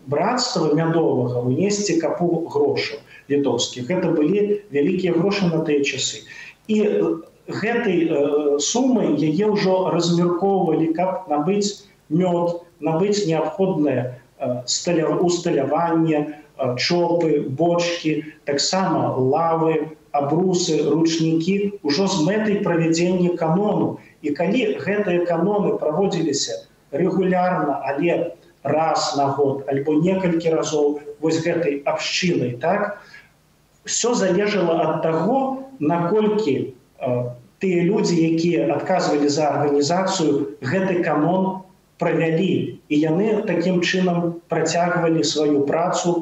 братства 0.07 0.75
мядовага 0.75 1.47
унесці 1.47 1.99
капу 2.03 2.47
грошаў 2.51 2.99
літоўскіх 3.31 3.87
гэта 3.87 4.11
былі 4.15 4.63
вялікія 4.75 5.15
грошы 5.15 5.47
на 5.51 5.63
тыя 5.67 5.83
часы. 5.87 6.27
І 6.67 6.79
гэтай 7.49 8.09
сумы 8.61 9.17
яе 9.17 9.47
ўжо 9.53 9.91
размяркоўвалі 9.95 10.93
каб 10.99 11.31
набыць 11.33 11.87
мёд 12.09 12.61
набыць 12.81 13.27
неабходнае 13.27 14.21
сталя 14.67 15.09
усталяванне 15.09 16.41
чопы 16.77 17.47
бочки 17.49 18.25
таксама 18.45 19.17
лавы 19.17 19.97
абрусы 20.13 20.83
ручнікі 20.91 21.81
ўжо 21.87 22.07
з 22.11 22.27
мэтай 22.27 22.61
правядзення 22.67 23.37
канону. 23.39 23.99
І 24.23 24.35
калі 24.37 24.77
гэтыя 24.83 25.25
каноны 25.25 25.79
праводзіліся 25.79 26.67
рэгулярна 26.91 27.81
але 27.87 28.35
раз 28.63 29.15
на 29.17 29.31
год 29.39 29.65
альбо 29.71 29.95
некалькі 30.03 30.53
разоў 30.53 31.01
вось 31.21 31.41
гэтай 31.41 31.81
абшчынай 31.87 32.59
так 32.61 33.01
все 33.85 34.13
залежала 34.15 34.77
ад 34.85 35.03
таго 35.03 35.65
наколькі 35.79 36.55
э, 36.59 36.67
тыя 37.61 37.81
людзі 37.85 38.17
якія 38.17 38.69
адказвалі 38.77 39.29
за 39.29 39.49
арганізацыю 39.55 40.57
гэты 40.61 41.01
канон 41.05 41.65
правялі 42.01 42.81
і 42.89 42.95
яны 42.97 43.45
такім 43.49 43.81
чынам 43.85 44.41
працягвалі 44.49 45.25
сваю 45.25 45.65
працу 45.69 46.13
у 46.13 46.21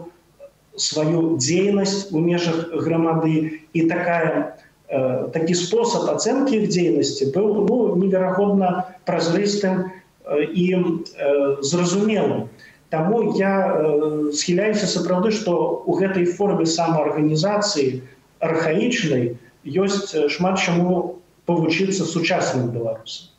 сваю 0.79 1.37
дзейнасць 1.37 2.09
у 2.15 2.23
межах 2.23 2.71
грамады 2.73 3.67
і 3.75 3.81
такая 3.91 4.55
э, 4.89 5.29
такі 5.35 5.55
спосаб 5.59 6.09
ацэнкі 6.15 6.63
іх 6.63 6.71
дзейнасці 6.71 7.35
быў 7.35 7.67
ну, 7.67 7.77
неверагодна 7.99 8.87
празрыстым 9.05 9.91
э, 10.25 10.47
і 10.47 10.65
э, 10.75 11.57
зразумелым. 11.61 12.49
Таму 12.89 13.35
я 13.37 13.75
э, 13.75 14.31
схіляюся 14.33 14.87
сапраўды, 14.87 15.35
што 15.35 15.83
ў 15.85 15.93
гэтай 15.99 16.25
форме 16.25 16.65
самаарганізацыі 16.65 18.01
архаічнай 18.39 19.35
ёсць 19.65 20.15
шмат 20.29 20.61
чаму 20.61 21.23
павучыцца 21.49 22.05
сучасным 22.05 22.71
беларусам. 22.71 23.33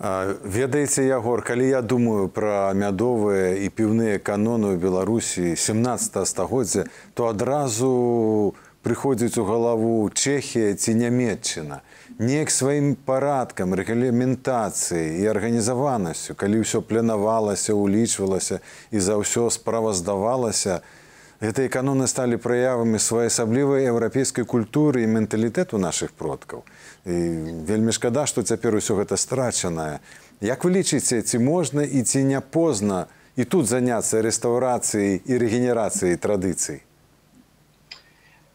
Ведаеце 0.00 1.04
ягор, 1.04 1.42
калі 1.44 1.68
я 1.68 1.82
думаю 1.82 2.32
пра 2.32 2.72
мядовыя 2.72 3.60
і 3.60 3.68
піўныя 3.68 4.16
каноны 4.16 4.72
ў 4.72 4.80
Беларусі 4.80 5.52
17 5.60 6.24
стагоддзя, 6.24 6.88
то 7.12 7.28
адразу 7.28 8.56
прыходзіць 8.80 9.36
у 9.36 9.44
галаву 9.44 10.08
Чехія 10.08 10.72
ці 10.72 10.96
нямметчына. 10.96 11.84
Неяк 12.16 12.48
сваім 12.48 12.96
парадкам, 12.96 13.76
рэгламентацыі 13.76 15.20
і 15.20 15.28
арганізаванасцю, 15.36 16.32
калі 16.32 16.64
ўсё 16.64 16.80
планавалася, 16.80 17.76
улічвалася 17.76 18.64
і 18.88 19.04
за 19.04 19.20
ўсё 19.20 19.52
справаздавалася, 19.52 20.80
гэтыя 21.40 21.72
каноны 21.72 22.06
сталі 22.06 22.36
праявамі 22.36 23.00
своеасаблівай 23.00 23.88
еўрапейскай 23.88 24.44
культуры 24.44 25.04
і 25.04 25.12
менталітэту 25.16 25.80
нашых 25.80 26.12
продкаў. 26.12 26.64
І 27.08 27.16
вельмі 27.64 27.96
шкада, 27.96 28.28
што 28.28 28.44
цяпер 28.44 28.76
усё 28.76 29.00
гэта 29.00 29.16
страчанае. 29.16 30.04
Як 30.44 30.64
вы 30.64 30.76
лічыце, 30.76 31.24
ці 31.24 31.40
можна 31.40 31.82
і 31.82 32.04
ці 32.04 32.24
не 32.28 32.40
позна 32.40 33.08
і 33.36 33.44
тут 33.44 33.66
заняцца 33.66 34.20
рэстаўрацыяй 34.20 35.24
і 35.24 35.32
рэгенерацыяй 35.40 36.20
традыцый? 36.20 36.84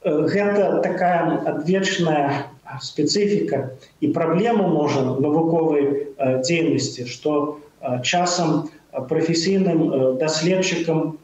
Гэта 0.06 0.86
такая 0.86 1.42
адвечная 1.50 2.54
спецыфіка 2.82 3.74
і 4.02 4.14
праблема 4.14 4.70
можа 4.70 5.02
навуковай 5.02 6.14
дзейнасці, 6.46 7.10
што 7.10 7.58
часам 8.06 8.70
прафесійным 9.10 10.18
даследчыкам 10.22 11.18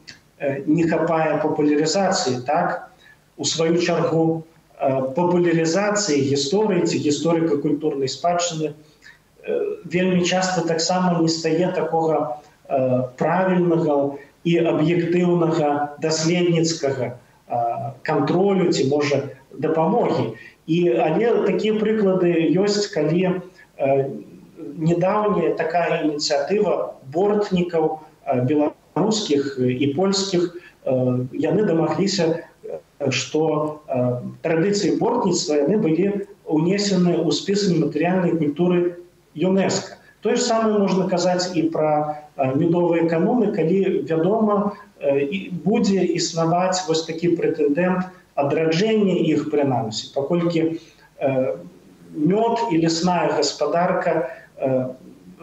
не 0.66 0.86
хапае 0.88 1.38
папулярызацыі 1.42 2.42
так 2.46 2.90
у 3.36 3.44
сваю 3.44 3.78
чаргу 3.78 4.44
папулярызацыі 5.16 6.18
гісторыі 6.30 6.86
ці 6.86 6.98
гісторыка-культурнай 7.06 8.10
спадчыны 8.10 8.72
вельмі 9.84 10.24
часта 10.26 10.66
таксама 10.66 11.20
не 11.20 11.28
стае 11.28 11.70
такога 11.76 12.42
правільнага 13.20 14.18
і 14.44 14.58
аб'ектыўнага 14.72 15.98
даследніцкага 16.02 17.14
кантролю 18.02 18.72
ці 18.72 18.88
можа 18.90 19.22
дапамогі 19.66 20.32
і 20.66 20.78
але 21.06 21.46
такія 21.46 21.78
прыклады 21.78 22.34
ёсць 22.58 22.86
калі 22.90 23.38
недаўняя 23.78 25.54
такая 25.58 26.02
ініцыятыва 26.02 26.94
бортнікаў 27.14 28.02
беларускіх 28.94 29.58
і 29.58 29.86
польскіх 29.96 30.56
яны 31.32 31.64
дамагліся 31.64 32.44
што 33.10 33.82
традыцыі 34.42 34.98
бортніцтва 34.98 35.66
яны 35.66 35.78
былі 35.82 36.06
унесены 36.46 37.18
ў 37.18 37.30
спісы 37.34 37.74
матэрыяльнай 37.78 38.36
культуры 38.38 39.02
ЮНЕСКО. 39.34 39.98
Тое 40.22 40.36
ж 40.36 40.42
самае 40.46 40.78
можна 40.78 41.08
казаць 41.10 41.50
і 41.58 41.66
пра 41.74 42.22
медовыя 42.38 43.08
камуны, 43.10 43.50
калі 43.50 44.06
вядома 44.06 44.78
будзе 45.66 46.04
існаваць 46.14 46.86
вось 46.86 47.02
такі 47.08 47.34
прэтэндэнт 47.34 48.06
адраджэння 48.38 49.18
іх 49.34 49.50
прынамсі, 49.50 50.14
паколькі 50.14 50.78
мёд 52.14 52.70
і 52.70 52.78
лесная 52.86 53.34
гаспадарка 53.34 54.30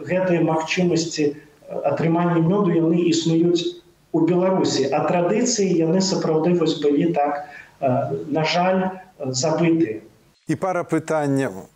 гэтыя 0.00 0.40
магчымасці 0.48 1.36
атрымання 1.70 2.42
мёду 2.42 2.74
яны 2.74 3.06
існуюць 3.10 3.78
у 4.12 4.26
Беларусі, 4.26 4.90
а 4.90 5.06
традыцыі 5.06 5.70
яны 5.70 6.02
сапраўды 6.02 6.58
вось 6.58 6.82
былі 6.82 7.14
так 7.14 7.46
на 7.80 8.42
жаль 8.44 8.90
забытыя. 9.22 10.02
І 10.50 10.54
пара 10.58 10.82
пытанняў 10.82 11.70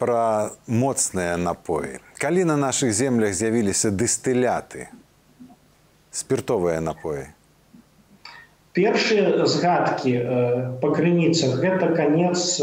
пра 0.00 0.50
моцныя 0.66 1.36
напоі. 1.36 2.00
Калі 2.16 2.48
на 2.48 2.56
нашых 2.56 2.92
землях 2.96 3.36
з'явіліся 3.36 3.92
дыстыляты, 3.92 4.88
спиртовыя 6.10 6.80
напоі. 6.80 7.28
Першыя 8.72 9.44
згадкі 9.44 10.12
па 10.80 10.88
крыніцах 10.96 11.60
гэта 11.60 11.92
канец 11.96 12.60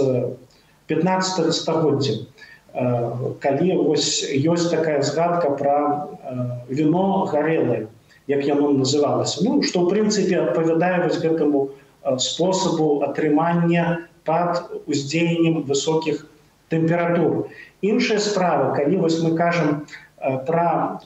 15 0.89 1.53
стагоддзя. 1.53 2.25
Э, 2.73 3.37
калі 3.39 3.85
вось 3.85 4.25
ёсць 4.33 4.71
такая 4.73 5.01
згадка 5.05 5.53
пра 5.53 6.09
э, 6.25 6.65
віно 6.73 7.29
гарэлае, 7.29 7.85
як 8.25 8.41
яно 8.49 8.73
называлася. 8.73 9.45
Ну, 9.45 9.61
што 9.61 9.85
ў 9.85 9.93
прынцыпе 9.93 10.41
адпавядае 10.41 11.05
вось 11.05 11.21
гэтаму 11.21 11.69
э, 11.69 12.17
спосабу 12.17 13.05
атрымання 13.05 14.09
пад 14.25 14.73
уздзеяннем 14.89 15.61
высокіх 15.69 16.25
тэмпературу. 16.73 17.53
Іншая 17.85 18.17
справа, 18.17 18.73
калі 18.73 19.05
вось 19.05 19.21
мы 19.21 19.37
кажам 19.37 19.85
пра 20.49 20.97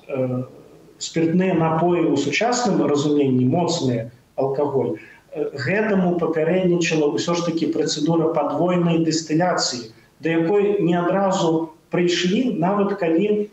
спиртныя 1.04 1.58
напоі 1.58 2.08
ў 2.08 2.16
сучасным 2.16 2.86
разуменні 2.88 3.44
моцныя 3.44 4.08
алкаголь, 4.40 5.02
гэтаму 5.36 6.16
папярэднічала 6.22 7.12
ўсё 7.12 7.36
ж 7.36 7.50
такі 7.50 7.74
працэдура 7.76 8.32
падвойнай 8.38 9.04
дыстыляцыі, 9.04 9.92
да 10.20 10.30
якой 10.30 10.82
не 10.82 10.96
адразу 10.98 11.74
прыйшлі 11.92 12.58
нават 12.60 12.98
калі 13.00 13.28
э, 13.28 13.48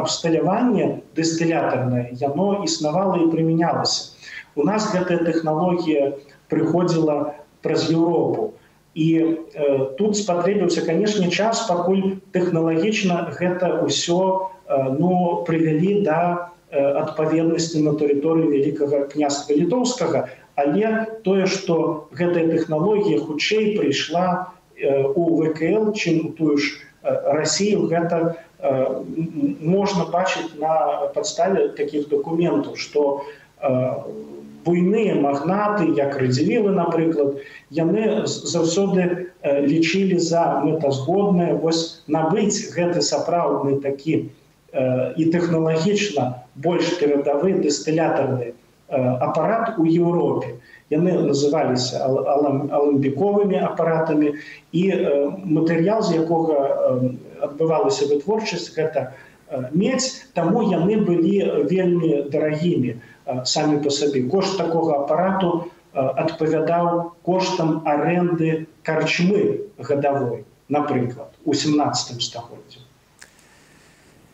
абсталяванне 0.00 1.02
дыстылятарнае 1.16 2.14
яно 2.20 2.62
існавала 2.64 3.20
і 3.22 3.30
прымянялася. 3.32 4.12
У 4.56 4.64
нас 4.64 4.88
гэтая 4.94 5.20
тэхналогія 5.26 6.16
прыходзіла 6.48 7.34
праз 7.62 7.90
Еўропу. 7.90 8.54
І 8.96 9.08
э, 9.20 9.92
тут 9.98 10.16
спатрэбіўся 10.16 10.80
канешне 10.86 11.28
час 11.28 11.66
пакуль 11.68 12.16
тэхналагічна 12.32 13.28
гэта 13.36 13.84
ўсё 13.84 14.48
э, 14.64 14.96
ну 14.96 15.44
прывялі 15.44 16.00
да 16.06 16.48
э, 16.72 16.80
адпаведнасці 16.80 17.84
на 17.84 17.92
тэрыторыі 17.92 18.48
вялікага 18.56 19.04
княства 19.12 19.52
літоўскага 19.52 20.32
але 20.56 21.04
тое 21.28 21.44
што 21.44 22.08
гэтая 22.16 22.48
тэхналогія 22.48 23.20
хутчэй 23.20 23.76
прыйшла 23.76 24.55
у 25.14 25.42
вКл 25.42 25.92
чым 25.92 26.26
у 26.26 26.32
тую 26.32 26.58
ж 26.58 26.80
э, 27.02 27.32
Росію 27.32 27.88
гэта 27.88 28.36
э, 28.60 29.02
можна 29.60 30.04
бачыць 30.04 30.52
на 30.60 31.08
падставе 31.14 31.68
такіх 31.68 32.08
дакументаў 32.08 32.76
што 32.76 33.24
э, 33.60 33.70
буйныя 34.66 35.14
магнаты 35.14 35.88
як 35.96 36.16
радзівілы 36.20 36.74
напрыклад 36.76 37.40
яны 37.70 38.26
заўсёды 38.26 39.30
лічылі 39.46 40.18
за 40.18 40.60
мэтазгоднае. 40.66 41.54
Вось 41.54 42.02
набыць 42.10 42.74
гэты 42.74 42.98
сапраўдны 42.98 43.78
такі 43.78 44.26
і 44.74 45.22
тэхналагічна 45.30 46.42
больш 46.56 46.98
перадавы 46.98 47.62
дыстылятарны 47.62 48.58
апарат 48.90 49.78
у 49.78 49.86
Еўропе 49.86 50.58
яны 50.90 51.12
называліся 51.26 52.02
аламбіковымі 52.06 53.58
апаратамі. 53.68 54.34
І 54.72 54.82
матэрыял 55.42 56.02
з 56.02 56.22
якога 56.22 56.56
адбывалася 57.42 58.08
вытворчасць 58.10 58.72
гэта 58.76 59.12
медзь 59.72 60.26
таму 60.34 60.66
яны 60.70 61.02
былі 61.06 61.66
вельмі 61.70 62.26
дарагімі 62.30 62.98
самі 63.44 63.82
по 63.82 63.90
сабе. 63.90 64.26
Кошт 64.30 64.58
такого 64.58 65.02
апарату 65.02 65.70
адпавядаў 65.96 67.16
коштам 67.22 67.80
аренды 67.88 68.66
карчмы 68.82 69.70
гадавой 69.78 70.44
напрыклад 70.68 71.32
у 71.44 71.54
17 71.54 72.22
стагоддзе 72.22 72.84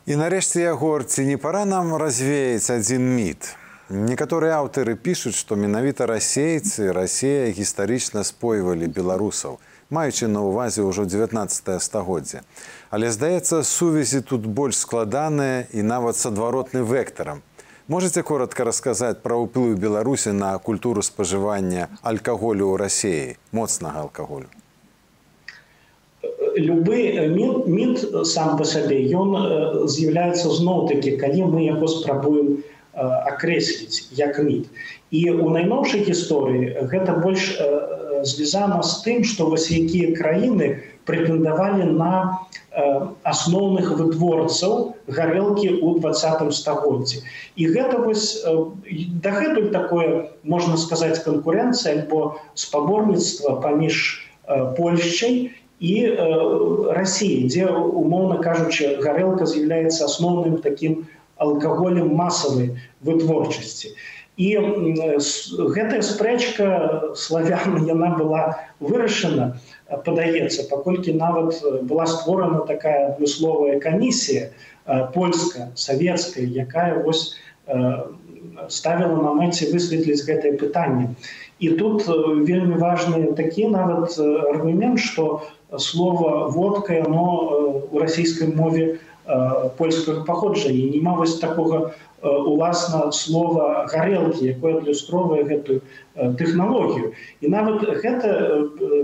і 0.07 0.19
нарэшце 0.19 0.67
ягор 0.67 1.05
ці 1.07 1.27
не 1.31 1.39
пора 1.39 1.65
нам 1.65 1.95
развеяць 1.95 2.71
адзін 2.75 3.07
міт 3.15 3.55
некаторыя 3.93 4.57
аўтары 4.57 4.97
пішуць 4.97 5.37
што 5.37 5.57
менавіта 5.61 6.07
расейцы 6.09 6.89
Росія 6.97 7.53
гістарычна 7.53 8.25
спойвалі 8.25 8.89
беларусаў 8.89 9.59
маючы 9.93 10.29
на 10.33 10.41
ўвазе 10.49 10.81
ўжо 10.89 11.05
19 11.05 11.77
стагоддзя 11.87 12.41
але 12.89 13.13
здаецца 13.13 13.61
сувязі 13.61 14.25
тут 14.25 14.49
больш 14.49 14.81
складаныя 14.81 15.69
і 15.77 15.85
нават 15.85 16.17
с 16.17 16.27
адваротным 16.27 16.89
вектарам 16.89 17.43
Можете 17.89 18.23
коротко 18.23 18.65
рассказать 18.65 19.21
про 19.23 19.37
ўплыў 19.43 19.77
Беларусі 19.77 20.33
на 20.33 20.57
культуру 20.57 21.03
спажывання 21.03 21.91
алкаголю 22.01 22.73
ў 22.73 22.79
рассіі 22.79 23.37
моцнага 23.53 24.07
алкаголю? 24.07 24.49
Любы 26.57 27.11
міт 27.67 28.07
сам 28.25 28.57
по 28.57 28.65
сабе 28.65 29.03
ён 29.13 29.35
з'яўляецца 29.85 30.49
зноў-такі 30.49 31.19
калі 31.21 31.51
мы 31.53 31.67
яго 31.67 31.91
спрабуем 31.91 32.63
акрэсліць 32.95 34.13
як 34.19 34.39
міт 34.39 34.69
і 35.11 35.23
у 35.31 35.51
найноўшай 35.57 36.05
гісторыі 36.09 36.89
гэта 36.93 37.19
больш 37.25 37.53
звязана 38.23 38.83
з 38.83 39.03
тым 39.05 39.25
што 39.29 39.49
вось 39.53 39.71
якія 39.71 40.17
краіны 40.17 40.73
прэтэндавалі 41.09 41.91
на 41.99 42.13
асноўных 43.29 43.91
вытворцаў 43.99 44.95
гарэлкі 45.09 45.69
ў 45.83 45.89
двадцатым 46.01 46.53
стагоддзі. 46.55 47.23
І 47.57 47.69
гэта 47.75 48.01
вось 48.01 48.41
дагэтуль 49.25 49.73
такое 49.75 50.31
можна 50.43 50.79
сказаць 50.81 51.21
канкурэнцыя 51.27 52.01
альбо 52.01 52.39
спаборніцтва 52.55 53.61
паміж 53.61 54.23
Польшчай 54.79 55.53
і 55.83 55.95
Росіі, 56.95 57.51
дзе 57.51 57.67
умоўна 57.67 58.39
кажучы, 58.39 59.03
гарэлка 59.03 59.47
з'яўляецца 59.51 60.07
асноўным 60.07 60.63
такім 60.63 61.05
алкаголем 61.43 62.15
масавай 62.15 62.75
вытворчасці. 63.03 63.95
І 64.41 64.57
гэтая 65.77 66.01
спрэчка 66.01 67.13
славяна 67.15 67.85
яна 67.95 68.17
была 68.17 68.43
вырашана, 68.81 69.61
падаецца 70.07 70.65
паколькі 70.71 71.13
нават 71.19 71.61
была 71.85 72.07
створана 72.07 72.65
такая 72.67 73.13
адмысловая 73.13 73.79
камісія 73.81 74.51
польская 75.15 75.71
савецкая 75.77 76.47
якая 76.65 77.03
вось 77.05 77.37
ставіла 78.69 79.21
на 79.23 79.33
мэце 79.37 79.71
высветліць 79.71 80.25
гэтае 80.27 80.57
пытанне 80.59 81.13
і 81.61 81.77
тут 81.79 82.09
вельмі 82.49 82.81
важны 82.81 83.35
такі 83.39 83.69
нават 83.75 84.19
аргумент 84.19 84.99
што 84.99 85.43
слова 85.79 86.49
водка 86.57 86.99
яно 87.05 87.27
у 87.93 87.99
расійскай 88.03 88.49
мове 88.49 88.99
польскага 89.79 90.25
паходжання. 90.25 90.91
Няма 90.95 91.15
вось 91.15 91.39
такога 91.39 91.95
уласна 92.23 93.11
слова 93.13 93.87
гарэлкі 93.91 94.47
якое 94.55 94.79
адлюстроўвае 94.79 95.43
гэтую 95.43 95.79
тэхналогію. 96.39 97.13
І 97.43 97.51
нават 97.51 97.83
гэта 97.83 98.31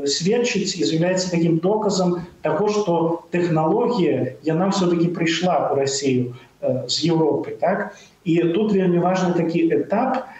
сведчыць 0.07 0.79
і 0.79 0.87
з'яўляецца 0.87 1.31
такім 1.35 1.59
доказам 1.59 2.23
таго 2.47 2.71
што 2.71 3.23
тэхналогія 3.35 4.39
яна 4.47 4.71
все-таки 4.71 5.11
прыйшла 5.11 5.71
ў 5.71 5.83
Росію 5.83 6.25
з 6.63 6.95
Еўропы 7.07 7.59
так? 7.59 7.99
І 8.25 8.55
тут 8.55 8.73
вельмі 8.73 9.03
важны 9.03 9.35
такі 9.35 9.67
этап 9.75 10.31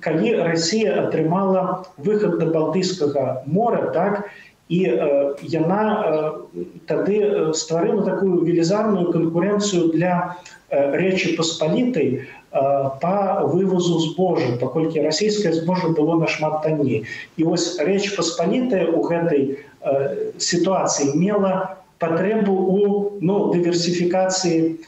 калі 0.00 0.28
Россия 0.46 1.06
атрымала 1.06 1.86
выход 1.96 2.38
до 2.38 2.46
балтыйскага 2.46 3.42
мора 3.46 3.90
так? 3.90 4.26
і 4.26 4.45
э, 4.68 5.34
яна 5.42 5.82
тады 6.86 7.52
стварыла 7.54 8.02
такую 8.04 8.42
велізарную 8.42 9.12
канкурэнцыю 9.12 9.92
для 9.94 10.36
рэчы 10.70 11.36
паспалітай 11.38 12.26
по 12.50 13.46
вывозу 13.52 14.00
збожжа 14.00 14.56
паколькі 14.58 15.04
расійскае 15.04 15.52
збожжа 15.52 15.92
было 15.94 16.18
нашмат 16.18 16.62
танней. 16.62 17.04
І 17.36 17.44
вось 17.44 17.78
рэч 17.78 18.16
паспалітая 18.16 18.90
у 18.90 19.02
гэтай 19.06 19.62
сітуацыі 20.38 21.14
мела 21.14 21.76
патрэбу 22.02 22.52
у 22.52 22.80
ну, 23.20 23.52
дыверсіфікацыі 23.52 24.82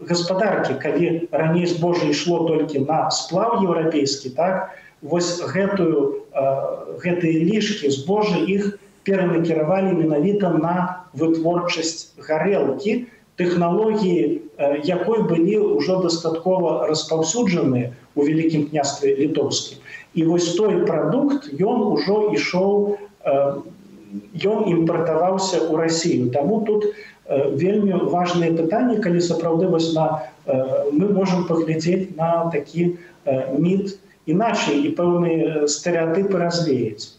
гаспадаркі. 0.00 0.74
Калі 0.80 1.28
раней 1.32 1.66
збожжа 1.66 2.08
ішло 2.10 2.48
толькі 2.48 2.86
на 2.88 3.10
сплав 3.10 3.60
еўрапейскі 3.62 4.30
так 4.38 4.74
вось 5.02 5.42
гэтую 5.42 6.23
гэтыя 6.34 7.36
лішкі 7.48 7.90
збожжа 7.94 8.42
іх 8.50 8.78
перанакіравалі 9.06 9.94
менавіта 9.98 10.50
на 10.50 11.04
вытворчасць 11.14 12.16
гарэлкі 12.18 13.06
тэхналогіі 13.38 14.40
якой 14.88 15.22
былі 15.30 15.58
ўжо 15.78 16.00
дастаткова 16.02 16.86
распаўсюджаныя 16.90 17.92
у 18.14 18.26
вялікім 18.26 18.70
княстве 18.70 19.14
літоўскім. 19.18 19.78
І 20.14 20.24
вось 20.30 20.54
той 20.54 20.86
прадукт 20.86 21.50
ён 21.58 21.78
ужо 21.94 22.30
ішоў 22.34 22.98
ён 23.34 24.58
імпартаваўся 24.70 25.58
ў 25.66 25.72
рассію 25.82 26.30
таму 26.30 26.62
тут 26.68 26.94
вельмі 27.58 27.98
важныя 28.14 28.54
пытанні 28.54 29.00
калі 29.02 29.20
сапраўды 29.20 29.66
вось 29.68 29.90
на 29.96 30.22
мы 30.46 31.10
можемм 31.10 31.46
паглядзець 31.50 32.14
на 32.16 32.50
такі 32.54 32.94
міт 33.58 33.98
іначай 34.26 34.80
і 34.86 34.94
пэўныя 34.96 35.68
стэеатыпы 35.68 36.38
развеяць. 36.40 37.14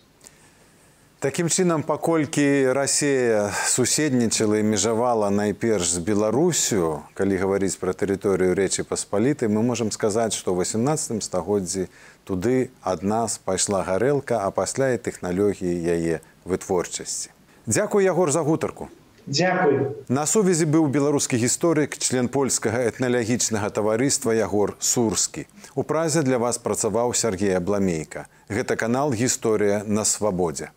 Такім 1.26 1.48
чынам, 1.50 1.82
паколькі 1.82 2.70
Расія 2.78 3.50
суседнічала 3.66 4.60
і 4.60 4.64
межавала 4.64 5.30
найперш 5.34 5.98
з 5.98 6.04
Беларусю, 6.06 7.02
калі 7.18 7.40
гаварыць 7.42 7.80
пра 7.82 7.96
тэрыторыю 7.98 8.54
рэчы 8.54 8.86
паспаліты, 8.86 9.50
мы 9.50 9.64
можам 9.66 9.90
сказаць, 9.90 10.38
што 10.38 10.54
ў 10.54 10.68
18 10.68 11.24
стагоддзі 11.26 11.88
туды 12.30 12.70
ад 12.84 13.02
нас 13.02 13.40
пайшла 13.42 13.82
гарэлка, 13.82 14.44
а 14.46 14.52
пасля 14.52 14.94
і 14.94 15.02
тэхналогіі 15.02 15.74
яе 15.74 16.22
вытворчасці. 16.46 17.34
Дзякуй 17.66 18.06
ягор 18.06 18.30
за 18.30 18.46
гутарку. 18.46 18.92
Дзякуй. 19.26 19.98
На 20.08 20.26
сувязі 20.30 20.70
быў 20.70 20.86
беларускі 20.94 21.38
гісторык, 21.42 21.98
член 21.98 22.30
польскага 22.30 22.86
этналагічнага 22.86 23.74
таварыства 23.74 24.38
Ягор 24.38 24.78
Сурскі. 24.78 25.48
У 25.74 25.82
празе 25.82 26.22
для 26.22 26.38
вас 26.38 26.62
працаваў 26.62 27.18
Сергей 27.18 27.58
Абламейка. 27.58 28.30
Гэта 28.50 28.78
канал 28.78 29.10
гісторыя 29.18 29.82
на 29.88 30.06
свабодзе. 30.06 30.70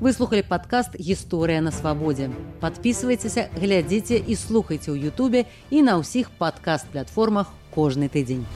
Выслухалі 0.00 0.46
падкаст 0.48 0.96
гісторыя 0.96 1.60
на 1.60 1.76
свабодзе. 1.76 2.30
Падпісвайцеся, 2.64 3.50
глядзіце 3.52 4.16
і 4.16 4.32
слухайце 4.32 4.96
ў 4.96 5.12
Ютубе 5.12 5.44
і 5.68 5.84
на 5.84 6.00
ўсіх 6.00 6.32
падкаст-платформах 6.40 7.52
кожны 7.76 8.08
тыдзень. 8.08 8.48